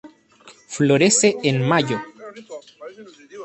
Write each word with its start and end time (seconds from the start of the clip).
Florece 0.75 1.37
en 1.43 1.61
Mayo. 1.61 2.01